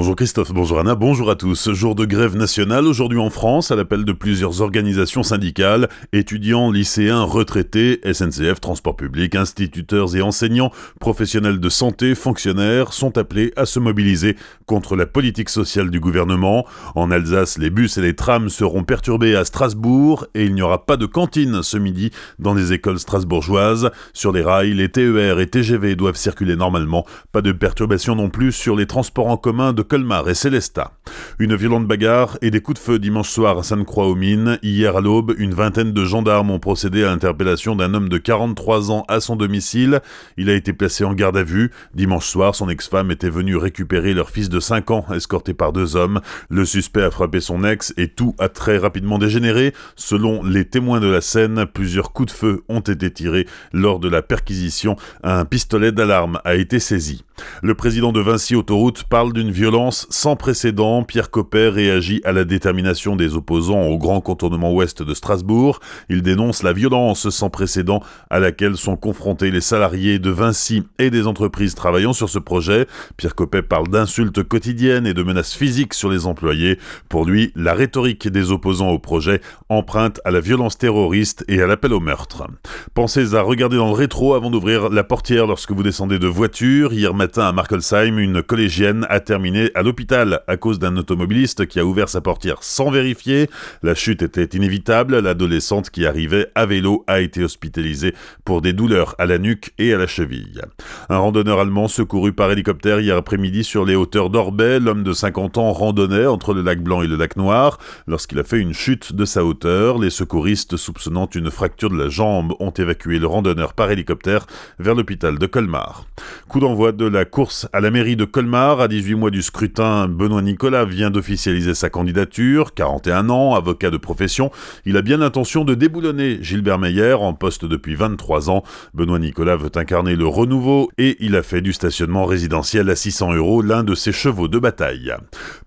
[0.00, 1.74] Bonjour Christophe, bonjour Anna, bonjour à tous.
[1.74, 7.20] Jour de grève nationale aujourd'hui en France à l'appel de plusieurs organisations syndicales, étudiants, lycéens,
[7.20, 13.78] retraités, SNCF, transport public, instituteurs et enseignants, professionnels de santé, fonctionnaires sont appelés à se
[13.78, 16.64] mobiliser contre la politique sociale du gouvernement.
[16.94, 20.86] En Alsace, les bus et les trams seront perturbés à Strasbourg et il n'y aura
[20.86, 23.90] pas de cantine ce midi dans les écoles strasbourgeoises.
[24.14, 27.04] Sur les rails, les TER et TGV doivent circuler normalement.
[27.32, 30.92] Pas de perturbation non plus sur les transports en commun de Colmar et Célestat.
[31.40, 34.60] Une violente bagarre et des coups de feu dimanche soir à Sainte-Croix-aux-Mines.
[34.62, 38.92] Hier à l'aube, une vingtaine de gendarmes ont procédé à l'interpellation d'un homme de 43
[38.92, 40.00] ans à son domicile.
[40.36, 41.72] Il a été placé en garde à vue.
[41.92, 45.96] Dimanche soir, son ex-femme était venue récupérer leur fils de 5 ans, escorté par deux
[45.96, 46.20] hommes.
[46.50, 49.74] Le suspect a frappé son ex et tout a très rapidement dégénéré.
[49.96, 54.08] Selon les témoins de la scène, plusieurs coups de feu ont été tirés lors de
[54.08, 54.94] la perquisition.
[55.24, 57.24] Un pistolet d'alarme a été saisi.
[57.62, 61.02] Le président de Vinci Autoroute parle d'une violence sans précédent.
[61.02, 65.80] Pierre Copper réagit à la détermination des opposants au grand contournement ouest de Strasbourg.
[66.08, 71.10] Il dénonce la violence sans précédent à laquelle sont confrontés les salariés de Vinci et
[71.10, 72.86] des entreprises travaillant sur ce projet.
[73.16, 76.78] Pierre Copper parle d'insultes quotidiennes et de menaces physiques sur les employés.
[77.08, 81.66] Pour lui, la rhétorique des opposants au projet emprunte à la violence terroriste et à
[81.66, 82.46] l'appel au meurtre.
[82.94, 86.92] Pensez à regarder dans le rétro avant d'ouvrir la portière lorsque vous descendez de voiture.
[86.92, 91.78] Hier matin à Markelsheim, une collégienne a terminé à l'hôpital à cause d'un automobiliste qui
[91.78, 93.48] a ouvert sa portière sans vérifier.
[93.82, 95.18] La chute était inévitable.
[95.18, 98.14] L'adolescente qui arrivait à vélo a été hospitalisée
[98.44, 100.62] pour des douleurs à la nuque et à la cheville.
[101.08, 104.80] Un randonneur allemand secouru par hélicoptère hier après-midi sur les hauteurs d'Orbay.
[104.80, 108.44] L'homme de 50 ans randonnait entre le lac Blanc et le lac Noir lorsqu'il a
[108.44, 109.98] fait une chute de sa hauteur.
[109.98, 114.46] Les secouristes soupçonnant une fracture de la jambe ont évacué le randonneur par hélicoptère
[114.78, 116.06] vers l'hôpital de Colmar.
[116.48, 118.80] Coup d'envoi de la course à la mairie de Colmar.
[118.80, 122.74] À 18 mois du scrutin, Benoît Nicolas vient d'officialiser sa candidature.
[122.74, 124.50] 41 ans, avocat de profession.
[124.86, 128.62] Il a bien l'intention de déboulonner Gilbert Meyer en poste depuis 23 ans.
[128.94, 133.34] Benoît Nicolas veut incarner le renouveau et il a fait du stationnement résidentiel à 600
[133.34, 135.14] euros l'un de ses chevaux de bataille.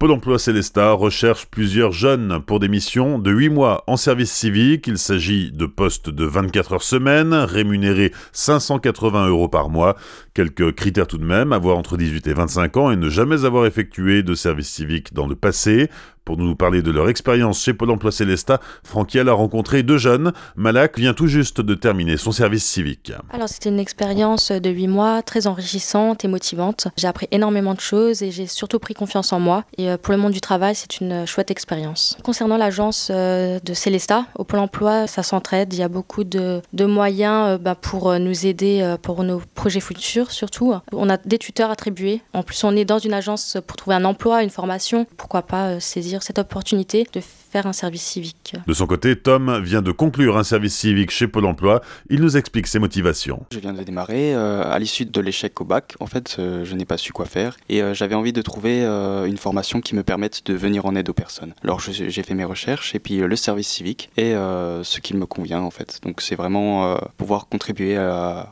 [0.00, 4.86] Pôle emploi Célestat recherche plusieurs jeunes pour des missions de 8 mois en service civique.
[4.86, 9.96] Il s'agit de postes de 24 heures semaine, rémunérés 580 euros par mois.
[10.32, 13.66] Quelques critères tout de même, avoir entre 18 et 25 ans et ne jamais avoir
[13.66, 15.90] effectué de service civique dans le passé,
[16.24, 20.32] pour nous parler de leur expérience chez Pôle emploi Célestat, Franquiel a rencontré deux jeunes.
[20.56, 23.12] Malak vient tout juste de terminer son service civique.
[23.32, 26.88] Alors c'était une expérience de huit mois très enrichissante et motivante.
[26.96, 29.64] J'ai appris énormément de choses et j'ai surtout pris confiance en moi.
[29.78, 32.16] Et euh, pour le monde du travail, c'est une chouette expérience.
[32.22, 35.72] Concernant l'agence euh, de Célestat, au Pôle emploi, ça s'entraide.
[35.72, 40.30] Il y a beaucoup de, moyens euh, bah, pour nous aider pour nos projets futurs
[40.30, 40.74] surtout.
[40.92, 42.22] On a des tuteurs attribués.
[42.32, 45.06] En plus, on est dans une agence pour trouver un emploi, une formation.
[45.16, 48.54] Pourquoi pas saisir cette opportunité de faire un service civique.
[48.66, 51.80] De son côté, Tom vient de conclure un service civique chez Pôle emploi.
[52.08, 53.44] Il nous explique ses motivations.
[53.52, 54.34] Je viens de démarrer.
[54.34, 57.26] Euh, à l'issue de l'échec au bac, en fait, euh, je n'ai pas su quoi
[57.26, 57.56] faire.
[57.68, 61.08] Et euh, j'avais envie de trouver une formation qui me permette de venir en aide
[61.08, 61.54] aux personnes.
[61.62, 65.60] Alors j'ai fait mes recherches et puis le service civique est ce qui me convient
[65.60, 66.00] en fait.
[66.02, 67.98] Donc c'est vraiment pouvoir contribuer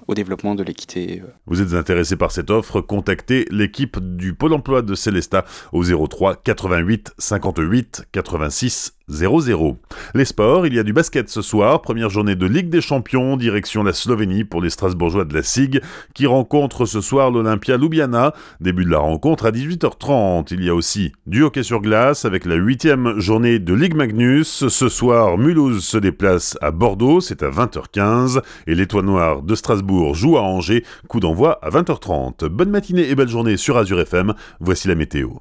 [0.06, 1.22] au développement de l'équité.
[1.46, 2.80] Vous êtes intéressé par cette offre?
[2.80, 7.12] Contactez l'équipe du Pôle emploi de Célestat au 03 88
[7.48, 9.76] 58 86 0-0.
[10.14, 13.38] Les sports, il y a du basket ce soir, première journée de Ligue des Champions,
[13.38, 15.80] direction la Slovénie pour les Strasbourgeois de la SIG,
[16.14, 18.34] qui rencontrent ce soir l'Olympia Ljubljana.
[18.60, 20.48] Début de la rencontre à 18h30.
[20.52, 24.68] Il y a aussi du hockey sur glace avec la huitième journée de Ligue Magnus.
[24.68, 30.14] Ce soir, Mulhouse se déplace à Bordeaux, c'est à 20h15, et l'Étoile Noire de Strasbourg
[30.14, 32.46] joue à Angers, coup d'envoi à 20h30.
[32.48, 35.38] Bonne matinée et belle journée sur Azure FM, voici la météo.